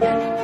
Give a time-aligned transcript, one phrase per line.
[0.00, 0.39] 大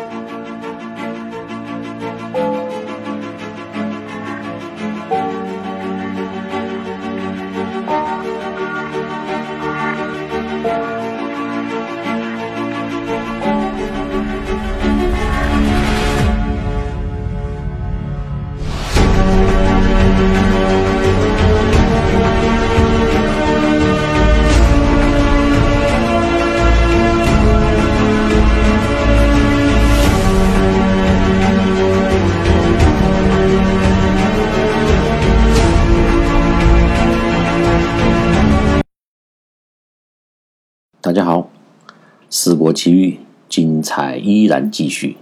[44.46, 45.16] 依然继续。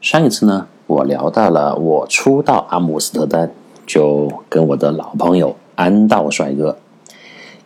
[0.00, 3.52] 上一次呢，我聊到了我初到阿姆斯特丹，
[3.86, 6.76] 就跟我的老朋友安道帅哥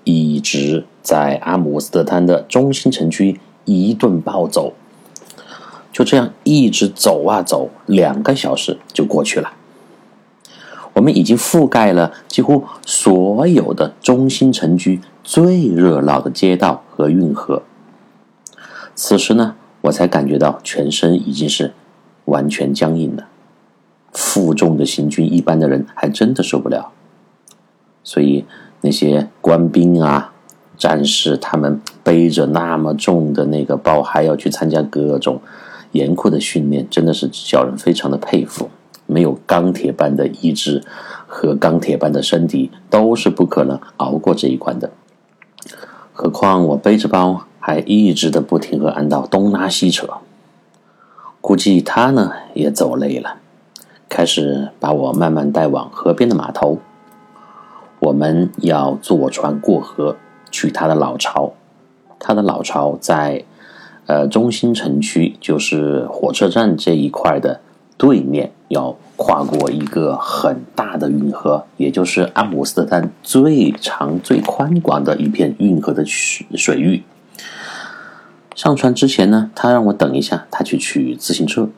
[0.04, 4.74] 一直在阿姆斯特丹的中心城区一顿暴走，
[5.91, 9.52] 就这样一直走啊走，两个小时就过去了。
[10.92, 17.62] 我们已经覆盖了几乎所有的中心城区最热闹的街道和运河。
[18.94, 21.72] 此时呢，我才感觉到全身已经是
[22.26, 23.28] 完全僵硬了。
[24.12, 26.92] 负重的行军，一般的人还真的受不了。
[28.02, 28.44] 所以
[28.80, 30.32] 那些官兵啊、
[30.76, 35.40] 战士，他们背着那么重的那个包，还要去参加各种
[35.92, 38.70] 严酷的训练，真的是叫人非常的佩服。
[39.06, 40.82] 没有钢铁般的意志
[41.26, 44.90] 和钢铁般的身体，都是不可能熬过这一关的。
[46.12, 50.08] 何况我背着包，还一直的不停和安道东拉西扯，
[51.42, 53.36] 估计他呢也走累了，
[54.08, 56.78] 开始把我慢慢带往河边的码头。
[57.98, 60.16] 我们要坐船过河
[60.50, 61.52] 去他的老巢，
[62.19, 63.44] 他的老巢在
[64.06, 67.61] 呃中心城区，就是火车站这一块的。
[67.98, 77.02] 对面要跨过一个很大的运河，也就是阿姆斯特丹最长、最宽广的一片运河的水水域。
[78.58, 81.69] 上船之前呢，他让我等一下，他去取自行车，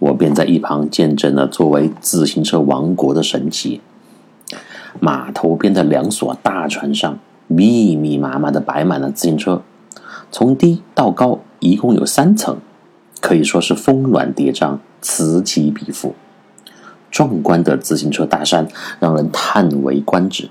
[0.00, 3.80] 我便在一旁见证了作为自行车王国的神奇。
[4.98, 9.62] 码头边的两所大船上，密密麻麻的摆满了自行车，
[10.32, 12.58] 从低到高一共有三层，
[13.20, 14.78] 可以说是峰峦叠嶂。
[15.00, 16.16] 此起彼伏，
[17.08, 18.66] 壮观的自行车大山
[18.98, 20.48] 让人叹为观止。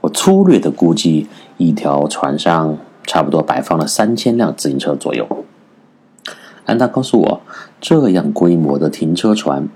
[0.00, 1.28] 我粗略的估计，
[1.58, 5.26] 一条船上差不多摆放了三千辆自行车左右。
[6.64, 7.40] 安达告诉我，
[7.80, 9.68] 这样规模的停车船，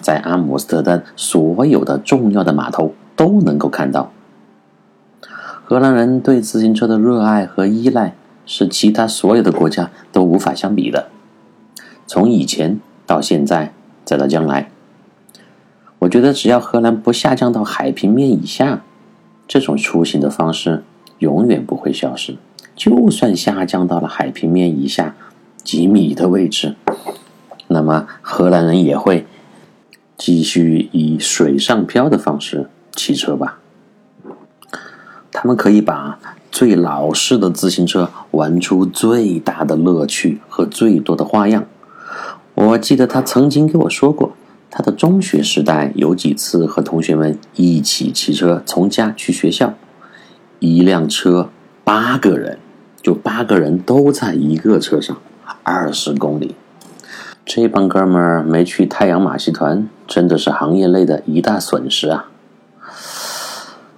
[0.00, 4.10] 在阿姆斯特丹所有的重要的码头都能够看到。
[5.64, 8.14] 荷兰人对自行车的热爱和依赖，
[8.46, 11.08] 是其他所有的国家都无法相比的。
[12.06, 12.80] 从以前。
[13.08, 13.72] 到现在，
[14.04, 14.70] 再到将来，
[16.00, 18.82] 我觉得只要荷兰不下降到海平面以下，
[19.46, 20.84] 这种出行的方式
[21.20, 22.36] 永远不会消失。
[22.78, 25.16] 就算下降到了海平面以下
[25.64, 26.76] 几米的位置，
[27.66, 29.26] 那么荷兰人也会
[30.16, 33.58] 继续以水上漂的方式骑车吧。
[35.32, 36.20] 他们可以把
[36.52, 41.66] 最老式的自行车玩出最大的乐趣和最多的花样。
[42.54, 44.36] 我记得他曾经给我说过，
[44.70, 49.74] 他的中学时代有几次和同学们一起骑车从家去学校，
[50.60, 51.50] 一辆车
[51.84, 52.58] 八个人，
[53.08, 55.16] 就八个人都在一个车上，
[55.62, 56.54] 二十公里。
[57.46, 62.28] 这帮哥们儿没去太阳马戏团，真的是行业内的一大损失啊！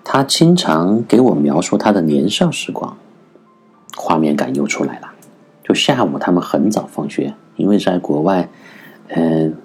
[0.04, 2.96] 他经常给我描述他的年少时光，
[3.96, 5.10] 画面感又出来了。
[5.64, 7.34] 就下午他们很早放学。
[7.56, 8.48] 因为在国外，
[9.08, 9.56] 嗯，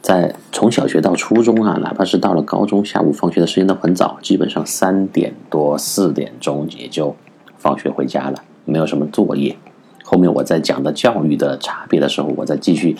[0.00, 7.16] 在从小学到初中啊，哪怕是到了高中，下午放学的时间都很早，基本上三点多四点钟也就
[7.58, 9.56] 放学回家了，没有什么作业。
[10.02, 12.96] 后面我在讲的教育的差别的时候，我再继续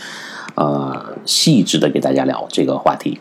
[0.54, 3.20] 呃细致的给大家聊这个话题。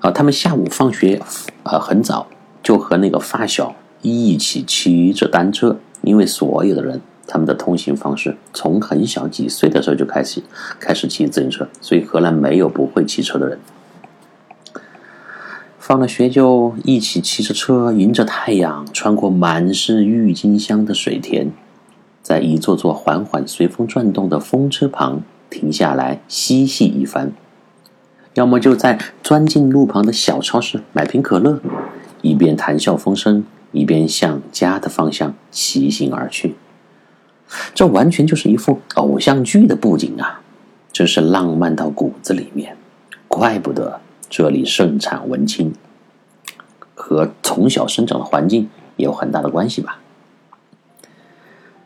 [0.00, 1.20] 啊，他们下午放学
[1.62, 2.26] 呃很早，
[2.62, 7.00] 就和那个发小一起骑着单车，因为所有的人。
[7.24, 10.42] 他们的通行方式从很小几岁的时候就开始
[10.80, 13.58] 开始骑自行车，所以荷兰没有不会骑车的人。
[15.92, 21.52] 放了学就一起骑着车，迎着太阳，穿过满是郁金香的水田，
[22.22, 27.34] 在一座座缓缓随风转动的风车旁停下来嬉戏一番，
[28.32, 31.60] 要么就在钻进路旁的小超市买瓶可乐，
[32.22, 36.54] 一边谈笑风生，一边向家的方向骑行而去。
[37.74, 40.40] 这完全就是一副偶像剧的布景啊！
[40.90, 42.78] 真是浪漫到骨子里面，
[43.28, 44.00] 怪不得
[44.32, 45.74] 这里盛产文青，
[46.94, 50.00] 和从小生长的环境有很大的关系吧。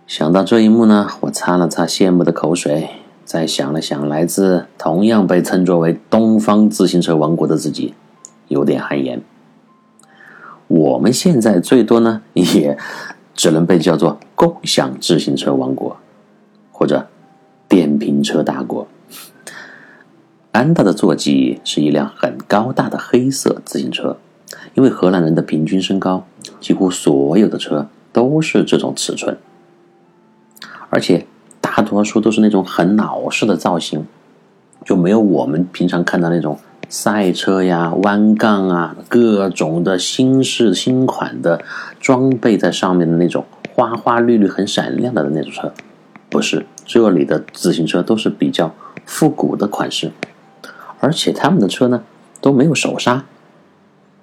[0.06, 2.88] 想到这一幕呢，我擦了擦羡慕的口水，
[3.24, 7.94] 再想了想来自同样被称作为“东方自行车王国”的自己，
[8.46, 9.20] 有点汗颜。
[10.68, 12.78] 我们现在最多呢，也
[13.34, 15.96] 只能被叫做“共享自行车王国”
[16.70, 17.08] 或者
[17.66, 18.86] “电瓶车大国”。
[20.56, 24.16] 安踏的座机是一辆很高大的黑色自行车，
[24.72, 26.26] 因为荷兰人的平均身高，
[26.60, 29.36] 几乎所有的车都是这种尺寸。
[30.88, 31.26] 而且
[31.60, 34.06] 大多数都是那种很老式的造型，
[34.82, 41.60] 就没有我们平常看到那种赛车呀、弯杠啊、各种的新式新款的
[42.00, 43.44] 装备在上面的那种
[43.74, 45.70] 花花绿绿、很闪亮的那种车。
[46.30, 48.74] 不是，这里的自行车都是比较
[49.04, 50.12] 复古的款式，
[51.06, 52.02] 而且他们的车呢
[52.40, 53.24] 都没有手刹，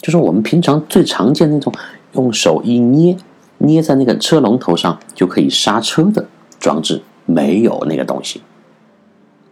[0.02, 1.72] 就是我们平常最常见那种
[2.12, 3.16] 用手一捏，
[3.60, 6.28] 捏在那个车龙头上就可以刹车的。
[6.60, 8.42] 装置没有那个东西，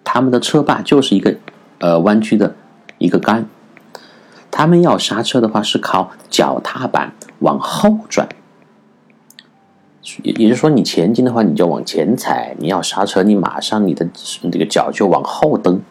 [0.01, 1.35] 他们的车把就是一个
[1.79, 2.55] 呃弯曲的
[2.99, 3.49] 一个杆，
[4.49, 8.29] 他们要刹车的话是靠脚踏板往后转，
[10.23, 14.07] 也也就是说你前进的话你就往前踩，你要刹车你马上你的
[14.43, 15.81] 那个脚就往后蹬，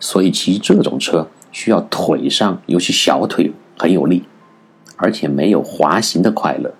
[0.00, 4.24] 所以骑这种车需要腿上尤其小腿很有力，
[4.96, 6.74] 而且没有滑行的快乐。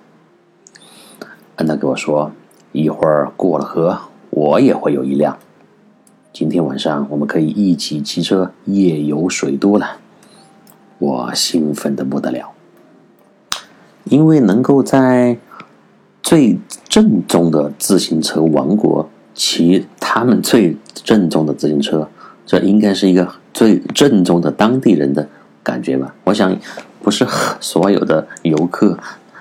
[1.57, 2.33] 安娜跟我说。
[2.73, 3.99] 一会儿过了河，
[4.29, 5.39] 我也会有一辆。
[6.31, 9.97] 今天晚上我们可以一起骑车夜游水都了，
[10.99, 12.53] 我兴奋的不得了。
[14.05, 15.39] 因为能够在
[16.23, 22.11] 最正宗的自行车王国骑他们最正宗的自行车，
[22.47, 25.29] 这应该是一个最正宗的当地人的
[25.63, 26.15] 感觉吧？
[26.25, 26.57] 我想，
[27.03, 27.27] 不是
[27.61, 28.99] 所有的游客。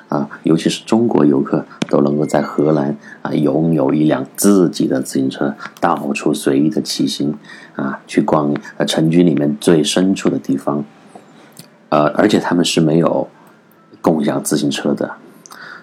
[0.08, 7.34] 啊，尤其是中国游客都能够在荷兰啊拥有一辆自己的自行车，到处随意的骑行
[7.76, 10.86] 啊，去逛呃城区里面最深处的地方，
[11.90, 13.28] 呃，而且他们是没有
[14.00, 15.14] 共享自行车的，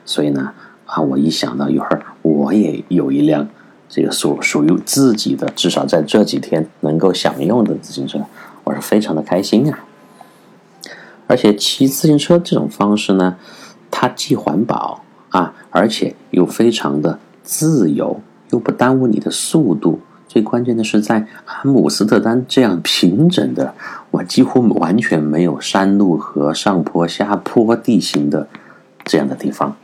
[0.04, 0.52] 所以呢，
[0.86, 3.48] 啊，我一想到一会儿我也有一辆
[3.92, 8.18] 这个属属于自己的，至少在这几天能够享用的自行车，
[8.64, 9.84] 我是非常的开心啊。
[11.26, 13.36] 而且骑自行车这种方式呢。
[13.94, 20.00] 它既环保啊，而且又非常的自由，又不耽误你的速度。
[20.26, 23.74] 最关键的是，在阿姆斯特丹这样平整的、
[24.10, 28.48] 我几乎完全没有山路和上坡下坡地形的
[29.04, 29.76] 这样的地方，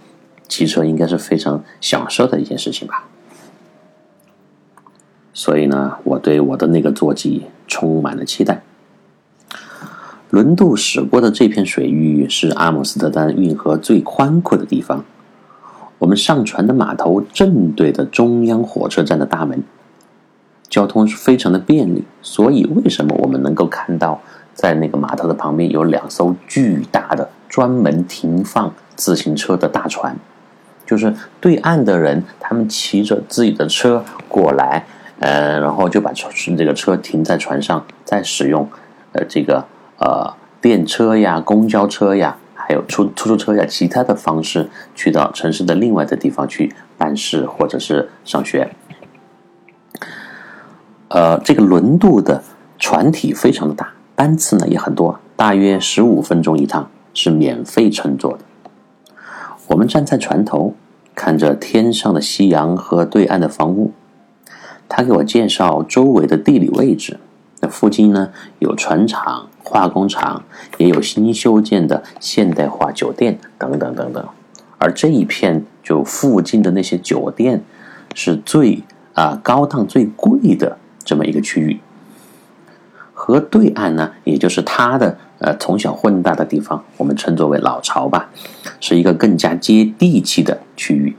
[0.49, 3.05] 骑车应该是非常享受的一件事情吧。
[5.39, 8.61] 所以呢，我对我的那个坐骑充满了期待。
[10.31, 15.05] 轮渡驶过的这片水域是阿姆斯特丹运河最宽阔的地方。
[16.01, 19.63] 我们上船的码头正对着中央火车站的大门，
[20.69, 22.03] 交通是非常的便利。
[22.21, 24.21] 所以，为什么我们能够看到
[24.55, 30.17] 在那个码头的旁边有两艘巨大的专门停放自行车的大船？
[30.85, 34.85] 就是对岸的人，他们骑着自己的车过来，
[35.21, 38.69] 呃，然后就把这个车停在船上，再使用
[39.13, 39.65] 呃这个。
[40.01, 48.71] 呃，电车呀、公交车呀，还有出出租车呀，其他的方式去到城市的另外的地方去办事或者是上学。
[51.09, 52.45] 呃，这个轮渡的
[52.79, 58.39] 船体非常的大，班次呢也很多，大约十五分钟一趟，是免费乘坐的。
[59.67, 60.75] 我们站在船头，
[61.17, 63.91] 看着天上的夕阳和对岸的房屋，
[64.89, 67.19] 他给我介绍周围的地理位置。
[67.61, 69.49] 那附近呢有船厂。
[69.61, 70.45] 化工厂
[70.79, 74.27] 也有新修建的现代化酒店等等等等，
[74.79, 77.63] 而这一片就附近的那些酒店
[78.15, 81.79] 是最啊高档最贵的这么一个区域。
[83.13, 88.31] 河对岸呢，也就是他的呃从小混大的地方，我们称作为老巢吧，
[88.81, 91.15] 是一个更加接地气的区域。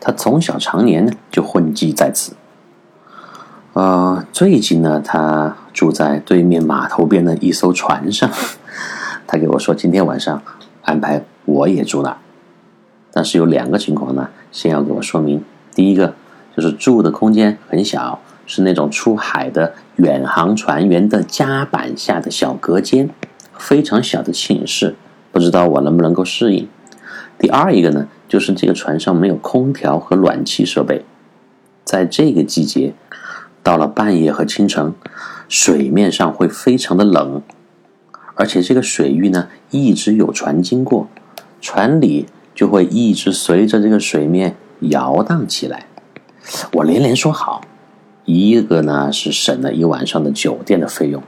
[0.00, 2.32] 他从小常年呢就混迹在此。
[3.74, 8.30] 呃，最近呢，他住在对面码头边的一艘船上。
[9.26, 10.40] 他给我说，今天晚上
[10.82, 12.18] 安排我也住那儿。
[13.12, 15.42] 但是有两个情况呢，先要给我说明。
[15.74, 16.14] 第一个
[16.56, 23.10] 就是住的空间很小，是那种出海的远航船员的甲板下的小隔间，
[23.58, 24.94] 非常小的寝室，
[25.32, 26.68] 不知道我能不能够适应。
[27.40, 31.04] 第二一个呢，就是这个船上没有空调和暖气设备，
[31.82, 32.94] 在这个季节，
[33.64, 34.92] 到了半夜和清晨，
[35.48, 37.40] 水面上会非常的冷，
[38.34, 41.08] 而且这个水域呢一直有船经过，
[41.62, 45.86] 船里就会一直随着这个水面摇荡起来。
[46.74, 47.62] 我连连说好，
[48.26, 51.22] 一个呢是省了一晚上的酒店的费用，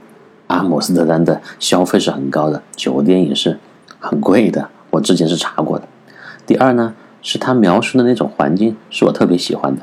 [0.45, 3.57] 阿姆斯特丹的消费是很高的，酒店也是
[3.99, 5.87] 很贵的，我之前是查过的。
[6.45, 9.81] 第二呢，是他描述的那种环境是我特别喜欢的，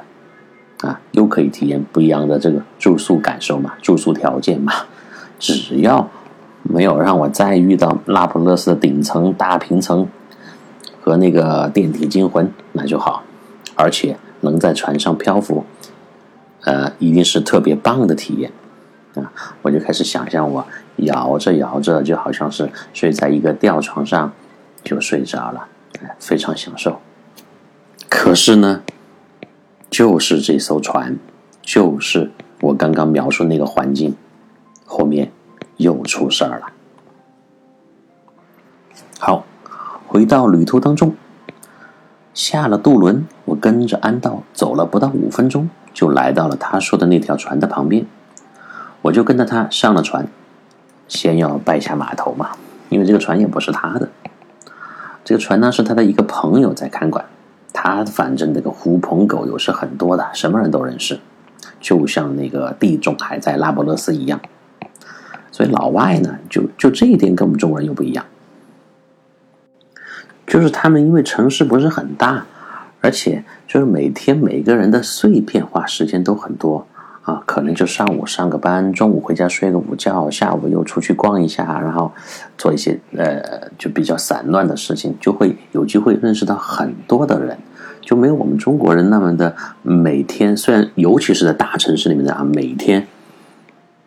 [0.84, 4.72] 啊，又可以体验不一样的这个住宿感受嘛，住宿条件嘛，
[5.38, 6.08] 只要
[6.62, 10.08] 没有让我再遇到拉普勒斯的顶层大平层
[11.00, 13.22] 和那个电梯惊魂，那就好，
[13.74, 14.16] 而且。
[14.44, 15.64] 能在船上漂浮，
[16.64, 18.52] 呃，一定是特别棒的体验
[19.14, 19.32] 啊！
[19.62, 24.30] 我就开始想象，我摇着摇着，就好像是睡在一个吊床上，
[24.82, 25.66] 就睡着了，
[26.18, 27.00] 非常享受。
[28.10, 28.82] 可是呢，
[29.94, 31.16] 就是这艘船，
[31.62, 32.32] 就是
[32.62, 34.16] 我刚刚描述那个环境，
[34.84, 35.30] 后面
[35.76, 36.72] 又出事儿了。
[39.20, 39.44] 好，
[40.08, 41.14] 回到旅途当中。
[42.32, 48.04] 下了渡轮，我跟着安道走了不到五分钟，就来到了他说的那条船的旁边。
[49.02, 50.26] 我就跟着他上了船，
[51.06, 52.56] 先要拜下码头嘛，
[52.88, 54.08] 因为这个船也不是他的。
[55.24, 57.24] 这个船呢是他的一个朋友在看管。
[57.74, 61.18] 他反正那个狐朋狗友是很多的，什么人都认识，
[61.80, 64.40] 就像那个地中海在拉伯勒斯一样。
[65.50, 68.24] 所以老外呢，就就这一点跟我们中国人又不一样。
[70.46, 72.46] 就是他们因为城市不是很大，
[73.00, 76.86] 而且就是每天每个人的碎片化时间都很多
[77.24, 82.12] 啊，可能就上午上个班，中午回家睡个午觉，下午又出去逛一下，然后
[82.56, 87.58] 做一些呃就比较散乱的事情，就会有机会认识到很多的人，
[88.00, 93.06] 就没有我们中国人那么的每天，虽然尤其是在大城市里面的啊，每天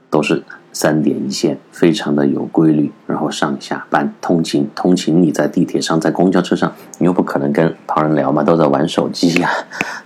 [0.10, 0.44] 都是。
[0.74, 9.50] 三点一线，非常的有规律，然后上下班通勤，通勤你在地铁上，在公交车上，你又不可能跟旁人聊嘛，都在玩手机呀，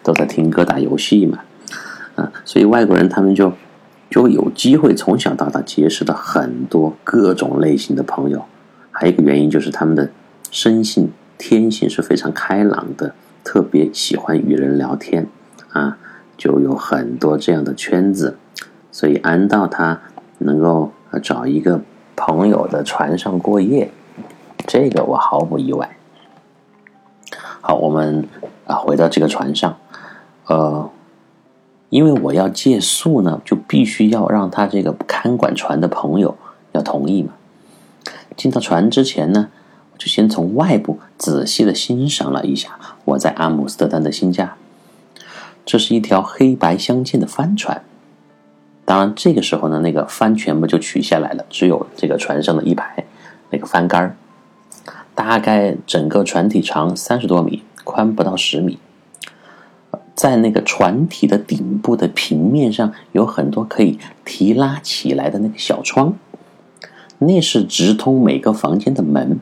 [0.01, 1.39] 都在听歌打游戏嘛，
[2.15, 3.53] 啊，所以外国人他们就
[4.09, 8.45] 就有机会从小到大结识到很多各种类型的朋友，
[8.91, 10.09] 还有一个原因就是他们的
[10.51, 13.13] 生性天性是非常开朗的，
[13.43, 15.27] 特别喜欢与人聊天
[15.71, 15.97] 啊，
[16.37, 18.37] 就有很多这样的圈子，
[18.91, 20.01] 所以安道他。
[20.43, 20.91] 能够
[21.21, 21.79] 找一个
[22.15, 23.91] 朋友的船上过夜，
[24.65, 25.97] 这个我毫不意外。
[27.61, 28.27] 好，我们
[28.65, 29.77] 啊回到这个船上，
[30.47, 30.89] 呃，
[31.91, 36.37] 因为我要借宿呢，就必须要让他这个看管船的朋友
[36.71, 37.33] 要同意嘛。
[38.37, 39.49] 进到船之前呢，
[39.91, 44.55] 我就先从外部仔细的欣赏了一下我在阿姆斯特丹的新家。
[45.65, 47.83] 这是一条黑白相间的帆船。
[48.85, 53.05] 当然，这个时候呢，那个帆全部就取下来了，只有这个船上的一排
[53.49, 54.15] 那个帆杆
[55.13, 58.79] 大概整个船体长三十多米，宽不到十米。
[60.21, 66.13] 在那个船体的顶部的平面上有很多可以提拉起来的那个小窗，
[67.17, 69.39] 那是直通每个房间的门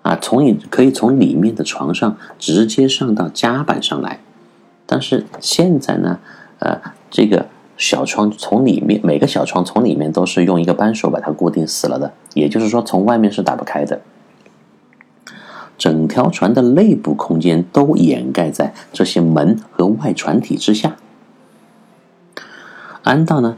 [0.00, 4.20] 啊，从你可以从里面的床上直接上到甲板上来。
[4.86, 6.20] 但是现在呢，
[6.60, 6.80] 呃，
[7.10, 7.48] 这个。
[7.78, 14.00] 小窗从里面，每个小窗从里面都是用一个扳手把它固定死了的，也就是说从外面是打不开的。
[15.76, 20.96] 整条船的内部空间都掩盖在这些门和外船体之下。
[23.02, 23.56] 安道呢，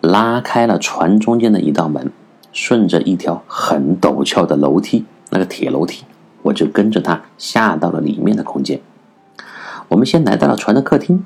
[0.00, 2.10] 拉开了船中间的一道门，
[2.52, 6.04] 顺着一条很陡峭的楼梯，那个铁楼梯，
[6.42, 8.80] 我就跟着他下到了里面的空间。
[9.88, 11.24] 我们先来到了船的客厅。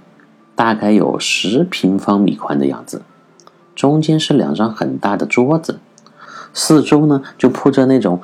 [0.57, 3.01] 大概有十平方米宽的样子，
[3.75, 5.81] 中间是两张很大的桌子，
[6.53, 8.21] 四周呢就铺着那种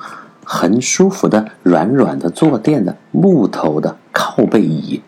[0.49, 5.01] 很舒服的软软的坐垫的木头的靠背椅，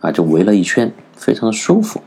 [0.00, 2.00] 啊，就围了一圈，非常的舒服。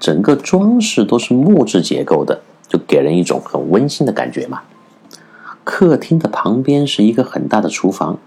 [0.00, 4.62] 整个装饰都是木质结构的，就给人一种很温馨的感觉嘛。
[5.62, 8.18] 客厅的旁边是一个很大的厨房，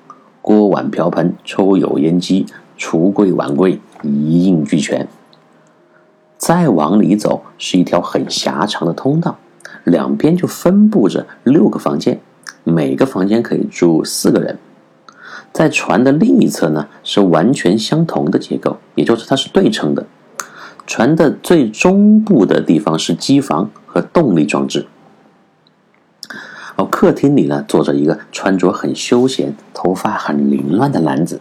[0.43, 2.45] 锅碗瓢盆、抽油烟机、
[2.77, 3.81] 橱柜碗柜。
[4.03, 5.07] 一应俱全。
[6.37, 9.39] 再往里走是一条很狭长的通道，
[9.83, 12.21] 两边就分布着六个房间，
[12.63, 14.57] 每个房间可以住四个人。
[15.53, 20.05] 在船的另一侧呢，是完全相同的结构，也就是它是对称的。
[20.85, 24.87] 船的最中部的地方是机房和动力装置。
[26.75, 31.39] 哦，客厅里呢坐着一个穿着很休闲、头发很凌乱的男子。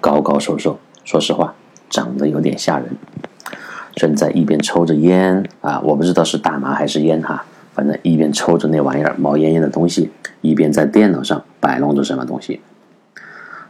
[0.00, 1.54] 高高瘦瘦，说实话，
[1.90, 2.96] 长得有点吓人。
[3.96, 12.60] 正在一边抽着烟啊，我不知道是大麻还是烟哈，反正一边抽着那玩意儿冒烟烟的东西，一边在电脑上摆弄着什么东西。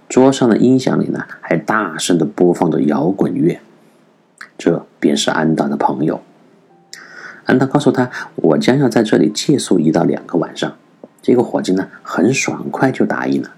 [0.09, 3.61] 桌上的音响里呢，还大声的播放着摇滚乐。
[4.57, 6.23] 这便是安达的朋友。
[7.45, 10.77] 安达告诉他，我将要在这里借宿一到两个晚上。
[11.23, 13.51] 这个伙计呢，很爽快就答应了，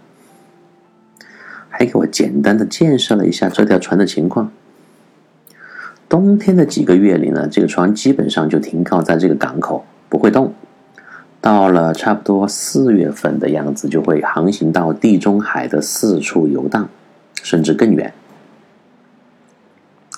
[1.69, 4.51] 还给我简单的介绍了一下这条船的情况。
[6.09, 10.53] 冬天的几个月里呢，这个船基本上就停靠在这个港口，不会动。
[11.41, 16.89] 到了差不多四月份的样子，就会航行到地中海的四处游荡，
[17.43, 18.13] 甚至更远。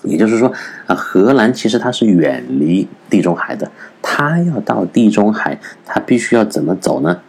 [0.02, 0.52] 也就是说，
[0.86, 3.70] 啊，荷兰其实它是远离地中海的，
[4.02, 7.20] 它要到地中海，它必须要怎么走呢？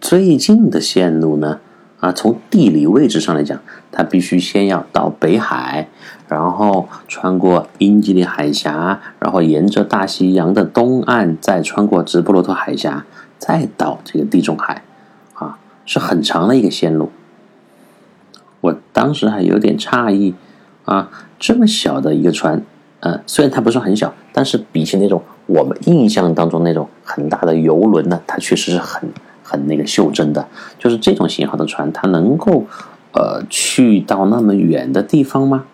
[0.00, 1.60] 最近的线路呢？
[2.04, 3.58] 啊，从地理位置上来讲，
[3.90, 5.88] 它必须先要到北海，
[6.28, 13.06] 然后穿过英吉利海峡，然后沿着大西洋的东岸，再穿过直布罗陀海峡，
[13.38, 14.82] 再到这个地中海，
[15.32, 15.56] 啊，
[15.86, 17.10] 是很长的一个线路。
[18.60, 20.34] 我当时还有点诧异，
[20.84, 21.08] 啊，
[21.38, 22.60] 这么小的一个船，
[23.00, 29.08] 嗯，虽然它不是很小，但是比起那种我们印象当中那种很大的游轮呢，它确实是很。
[29.44, 30.48] 很那个袖珍的，
[30.78, 32.64] 就是这种型号的船，它能够，
[33.12, 35.66] 呃，去到那么远的地方吗？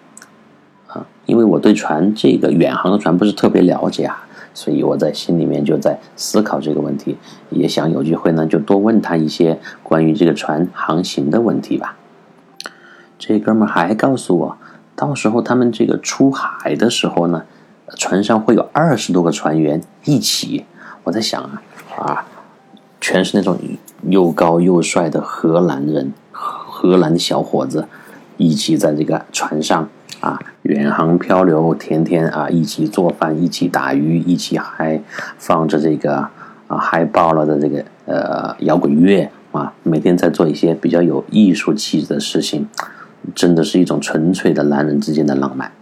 [0.89, 7.17] 啊，因为我对船这个远航的船不是特别了解啊，所以我在心里面就在思考这个问题，
[7.50, 11.97] 也想有机会呢，就多问他一些关于这个船航行的问题吧。
[13.19, 14.57] 这哥们还告诉我，
[14.97, 17.45] 到时候他们这个出海的时候呢，
[17.97, 20.67] 船上会有二十多个船员一起。
[21.05, 21.62] 我在想啊，
[21.97, 22.27] 啊。
[23.00, 23.59] 全是那种
[24.02, 27.87] 又高又帅的荷兰人，荷兰小伙子，
[28.37, 29.88] 一起在这个船上
[30.21, 35.02] 啊远航漂流，天天啊一起做饭，一起打鱼，一起还
[35.38, 36.28] 放着这个
[36.69, 42.69] 啊嗨爆了的这个呃摇滚乐啊，每天在做一些比较有艺术气质的事情，
[43.34, 45.73] 真的是一种纯粹的男人之间的浪漫。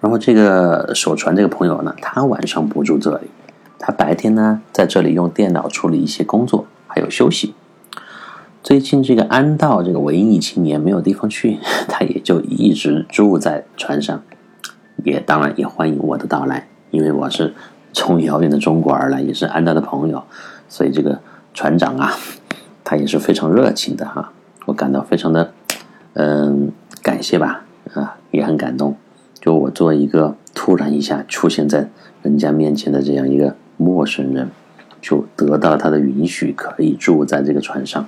[0.00, 3.30] 然后这个守船这个朋友呢，他晚上不住这里。
[3.84, 7.52] 他白天呢，在这里用电脑处理一些工作，还有休息。
[8.62, 14.22] 最近这个安道这个文艺青年没有地方去，他也就一直住在船上。
[15.02, 17.54] 也当然也欢迎我的到来，因为我是
[17.92, 20.22] 从遥远的中国而来，也是安道的朋友，
[20.68, 21.18] 所以这个
[21.52, 22.12] 船长啊，
[22.84, 24.32] 他也是非常热情的哈。
[24.66, 25.52] 我感到非常的
[26.12, 26.70] 嗯
[27.02, 27.64] 感谢吧，
[27.94, 28.96] 啊也很感动。
[29.40, 31.90] 就我作为一个突然一下出现在
[32.22, 33.56] 人家面前的这样一个。
[33.82, 34.48] 陌生人
[35.00, 38.06] 就得到他的允许，可以住在这个船上。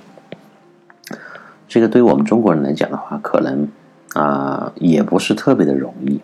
[1.67, 3.67] 这个对于我们中国人来讲的话，可能
[4.13, 6.21] 啊也不是特别的容易，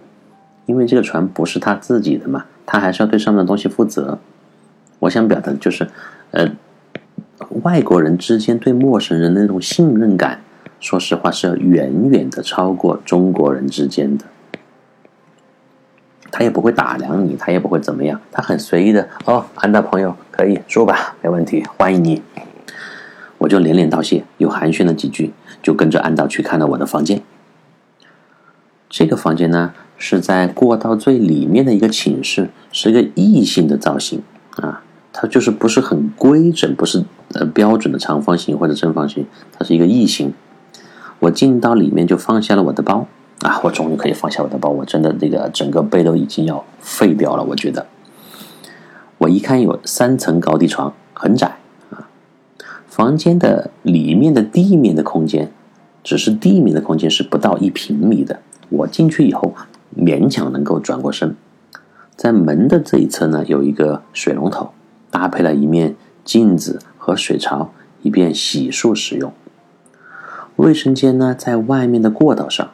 [0.65, 4.19] 因为这个船不是他自己的嘛，他还是要对上面的东西负责。
[4.99, 5.87] 我想表达的就是，
[6.29, 6.47] 呃，
[7.63, 10.41] 外国人之间对陌生人的那种信任感，
[10.79, 14.25] 说实话是要远远的超过中国人之间的。
[16.31, 22.21] 他也不会打量你，他也不会怎么样，他很随意的哦，安达朋友可以说吧，没问题，欢迎你。
[23.39, 27.21] 我就连连道谢，又寒暄了几句，就跟着安道去看了我的房间。
[28.89, 34.21] 这个房间呢，是在过道最里面的一个寝室，是一个异性的造型
[34.57, 39.25] 啊，它就是不是很规整，不是呃标准的长方形或者正方形，
[39.57, 40.33] 它是一个异形。
[41.19, 43.07] 我进到里面就放下了我的包。
[43.41, 43.59] 啊！
[43.63, 47.43] 我终于可以放下我的包，我真的这个整个背都已经要废掉了。
[47.43, 47.87] 我觉得，
[49.17, 51.57] 我一看有三层高低床，很窄
[51.89, 52.07] 啊。
[52.87, 55.51] 房间的里面的地面的空间，
[56.03, 58.41] 只是地面的空间是不到一平米的。
[58.69, 59.55] 我进去以后
[59.97, 61.35] 勉强能够转过身，
[62.15, 64.71] 在门的这一侧呢有一个水龙头，
[65.09, 67.71] 搭配了一面镜子和水槽，
[68.03, 69.33] 以便洗漱使用。
[70.57, 72.69] 卫生间呢在外面的过道上。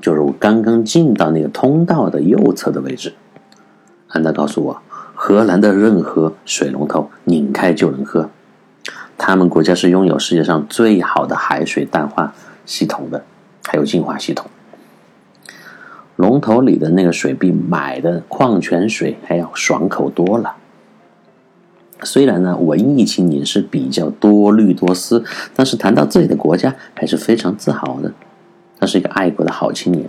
[0.00, 3.12] 就是我刚刚进到那个通道的右侧的位置，
[4.08, 4.82] 安达告诉我，
[5.14, 8.30] 荷兰的任何水龙头拧开就能喝，
[9.18, 12.34] 他们国家是拥有世界上最好的海水淡化
[12.64, 13.24] 系统的，
[13.66, 14.50] 还有净化系统。
[16.16, 20.56] 龙头里的那个水比买的矿泉水还要爽口多了。
[22.02, 25.22] 虽然呢，文艺青年是比较多虑多思，
[25.54, 28.12] 但是谈到自己的国家还是非常自豪的。
[28.80, 30.08] 他是一个爱国的好青年。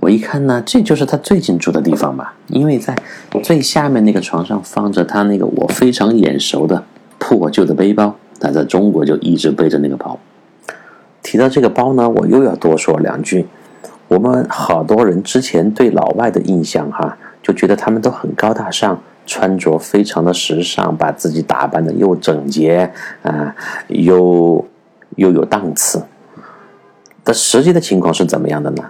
[0.00, 2.34] 我一看呢，这就是他最近住的地方吧？
[2.48, 2.96] 因为在
[3.42, 6.84] 最下面那个床上放着他那个我非常眼熟的
[7.18, 8.16] 破旧的背包。
[8.40, 10.18] 他在中国就一直背着那个包。
[11.22, 13.46] 提到这个包呢，我又要多说两句。
[14.08, 22.90] 我们好多人之前对老外的印象哈，就觉得他们都很高大上，穿着非常的时尚，把自己打扮的又整洁
[23.22, 23.54] 啊，
[23.86, 24.66] 又
[25.14, 26.02] 又有档次。
[27.24, 28.84] 但实际的情况是怎么样的呢？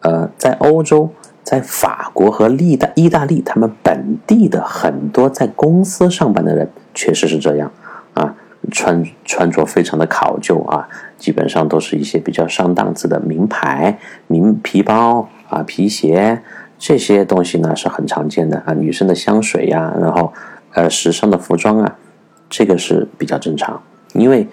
[0.00, 1.10] 呃，在欧洲，
[1.42, 7.70] 在法国和意大意大利，他们本地的很多在公司上班的人，确实是这样
[8.14, 8.34] 啊。
[8.70, 16.40] 穿穿着非常的考究啊，基本上都是一些比较上档次的名牌、名皮包啊、皮鞋
[16.78, 18.72] 这些东西呢是很常见的啊。
[18.72, 20.32] 女生的香水呀，然后
[20.72, 21.96] 呃时尚的服装啊，
[22.48, 23.82] 这个是比较正常。
[24.14, 24.48] 因为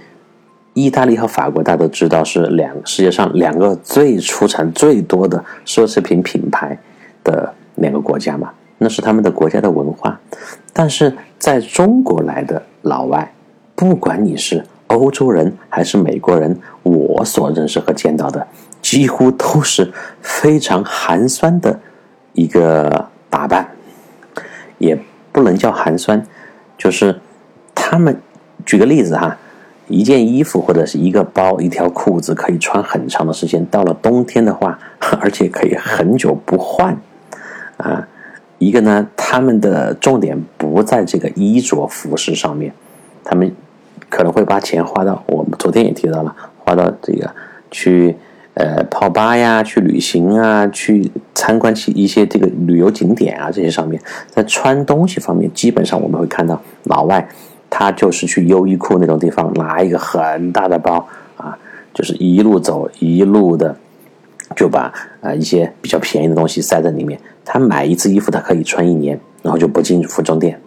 [0.74, 6.78] 意大利和法国大家都知道是两世界上两个最出产最多的奢侈品品牌
[7.24, 10.20] 的两个国家嘛，那是他们的国家的文化。
[10.74, 13.32] 但是在中国来的老外。
[13.74, 18.46] 不管你是欧洲人还是美国人，我所认识和见到的，
[18.80, 21.80] 几乎都是非常寒酸的
[22.34, 23.68] 一个打扮，
[24.78, 24.96] 也
[25.32, 26.24] 不能叫寒酸，
[26.78, 27.20] 就是
[27.74, 28.22] 他们
[28.64, 29.36] 举个例子哈，
[29.92, 34.80] 一件衣服或者是一个包、一条裤子可以穿很长的时间，到了冬天的话，
[35.22, 36.98] 而且可以很久不换
[37.78, 38.08] 啊。
[38.58, 42.74] 一个呢，他们的重点不在这个衣着服饰上面，
[43.24, 43.54] 他们。
[44.10, 47.34] 可能会把钱花到，我们昨天也提到了，花到这个
[47.70, 48.18] 去
[48.56, 57.26] 呃泡吧呀，去旅行啊，去参观去一些这个旅游景点啊这些上面，在穿东西方面，基本上我们会看到老外，
[57.72, 61.08] 他就是去优衣库那种地方拿一个很大的包
[61.38, 61.58] 啊，
[61.94, 63.76] 就是一路走一路的，
[64.56, 67.20] 就把啊一些比较便宜的东西塞在里面。
[67.46, 70.60] 他买一次衣服，他可以穿一年，然后就不进服装店。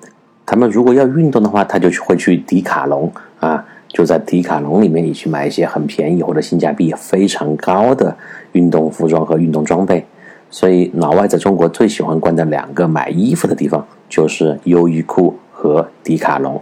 [0.46, 8.16] 他们如果要运动的话，他就去会去迪卡侬啊，就在迪卡侬里面，你去买一些很便宜或者性价比非常高的
[8.52, 10.04] 运动服装和运动装备。
[10.50, 16.60] 所以，老外在中国最喜欢逛的两个买衣服的地方就是优衣库和迪卡侬。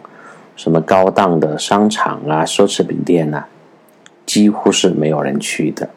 [0.62, 3.46] 什么高档的商场啊、奢侈品店呐，
[4.25, 5.90] 几乎是没有人去的。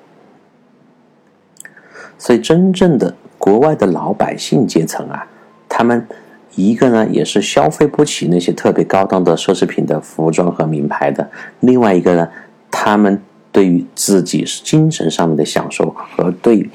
[2.18, 5.28] 所以，真正的国外的老百姓阶层啊，
[5.70, 6.08] 他们。
[6.56, 11.26] 一个呢，也是消费不起那些特别高档的奢侈品的服装和名牌的；
[11.60, 12.30] 另外一个呢，
[12.72, 16.70] 他们对于自己精神上面的享受和对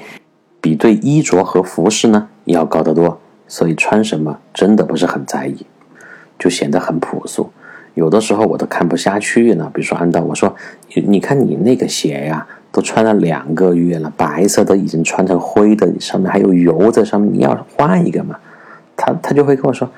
[0.61, 5.65] 比对衣着和服饰呢要高得多，所以穿什么真的不是很在意，
[6.37, 7.51] 就显得很朴素。
[7.93, 9.69] 有的时候我都看不下去呢。
[9.73, 10.55] 比如说安道，我说
[10.93, 18.37] 你你看你那个鞋呀，都穿了两个月了，白色都已经穿成灰的，上面还有油在上面，你要换一个嘛？
[18.95, 19.89] 他他就会跟我说：“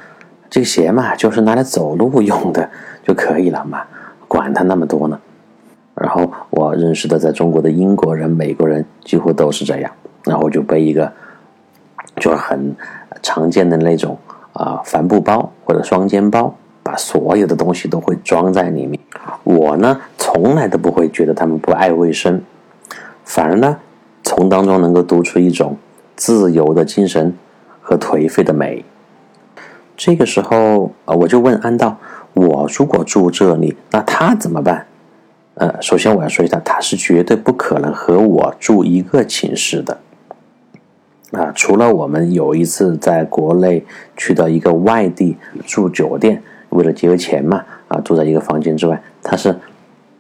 [0.50, 2.70] 这个鞋嘛，就是拿来走路用的
[3.04, 3.84] 就可以了嘛，
[4.28, 5.20] 管他那么多呢。”
[5.96, 9.92] 然后我认识的在中国的英国人、美国人几乎都是这样。
[10.26, 11.12] 然后就背一个
[12.16, 12.74] 就是很
[13.22, 14.18] 常见的那种
[14.54, 19.00] 啊帆布包或者双肩包，把所有的东西都会装在里面。
[19.44, 22.42] 我呢，从来都不会觉得他们不爱卫生，
[23.24, 23.80] 反而呢，
[24.22, 25.78] 从当中能够读出一种
[26.16, 27.34] 自由的精神
[27.82, 28.84] 和颓废的美。
[29.96, 31.98] 这个时候啊，我就问安道
[32.34, 34.88] ：“我如果住这里，那他怎么办？”
[35.56, 40.00] 呃，首先我要说一下，他是绝对不可能和我住一个寝室的。
[41.32, 43.86] 啊，除了我们有一次在国内
[44.18, 46.42] 去到一个外地住酒店，
[46.74, 49.56] 为了节约钱嘛，啊，住在一个房间之外，他是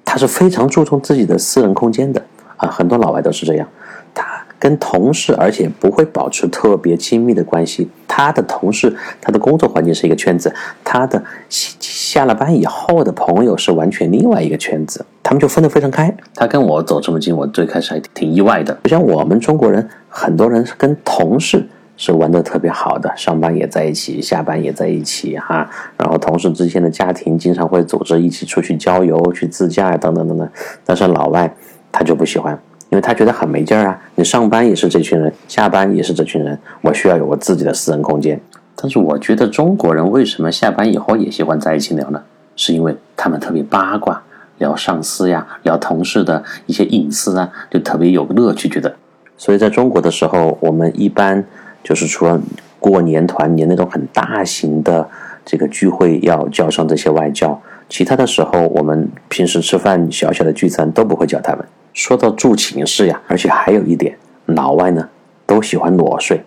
[0.06, 2.22] 他是非常注重自己的私人空间的。
[2.58, 3.68] 啊，很多老外都是这样。
[4.14, 7.90] 他跟同事，而且不会保持特别亲密的关系。
[8.08, 16.16] 他的同事，他的工作环境是一个圈子，他的下了班以后的朋友是完全另外一个圈子，他们就分得非常开。
[16.36, 18.78] 他跟我走这么近，我最开始还挺意外的。
[18.84, 21.68] 就像我们中国人，很多人是跟同事
[22.04, 25.70] 是玩的特别好的，上班也在一起，下班也在一起，哈。
[25.98, 30.50] 然后同事之间的家庭经常会组织一起出去郊游、去自驾等等等等。
[30.84, 31.56] 但是老外
[31.94, 32.60] 他就不喜欢。
[32.90, 34.00] 因为他觉得很没劲儿啊！
[34.14, 38.40] 你上班也是这群人，下班也是这群人，我需要有我自己的私人空间。
[38.76, 42.22] 但是我觉得中国人为什么下班以后也喜欢在一起聊呢？
[42.56, 44.22] 是因为他们特别八卦，
[44.60, 48.70] 聊上司呀，聊同事的一些隐私啊，就特别有乐趣。
[48.70, 48.94] 觉得，
[49.38, 51.44] 所以在中国的时候，我们一般
[51.84, 52.42] 就是除了
[52.80, 55.10] 过年团年那种很大型的
[55.46, 61.66] 这个聚会要叫上这些外教，其他的时候我们平时吃饭小小的聚餐都不会叫他们。
[61.94, 65.10] 说到住寝室呀，而且还有一点，老外呢
[65.46, 66.44] 都喜欢裸睡。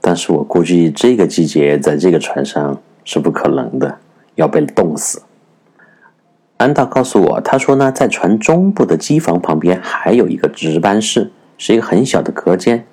[0.00, 3.98] 但是我估计这个季节在这个船上是不可能的，
[4.36, 5.22] 要被冻死。
[6.56, 12.86] 安道告诉我，他说呢，在船中部的机房旁边还有一个值班室，是一个很小的隔间。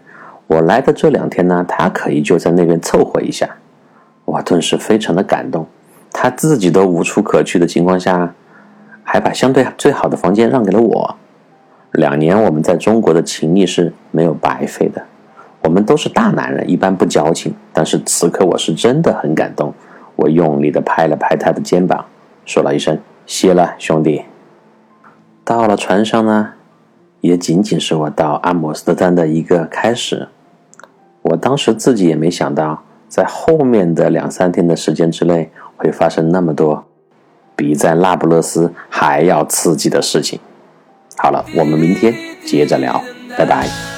[0.50, 3.48] 我来的这两天呢，他可以就在那边凑合一下。
[4.26, 5.68] 我顿时非常的感动，
[6.12, 8.34] 他自己都无处可去的情况下，
[9.04, 11.16] 还把相对最好的房间让给了我。
[11.92, 15.04] 两年我们在中国的情谊是没有白费的。
[15.62, 19.72] 我们都是大男人，一般不矫情，但是此刻我是真的很感动。
[20.16, 22.06] 我用力的拍了拍他的肩膀，
[22.44, 22.98] 说了一声。
[23.28, 24.24] 谢了，兄弟。
[25.44, 26.54] 到了船上呢，
[27.22, 30.28] 也仅仅是我到阿姆斯特丹的一个开始。
[31.22, 36.86] 我当时自己也没想到，在后面的两三天的时间之内，会发生那么多
[37.56, 40.40] 比在那不勒斯还要刺激的事情。
[41.18, 42.14] 好了，我们明天
[42.46, 43.02] 接着聊，
[43.38, 43.89] 拜拜。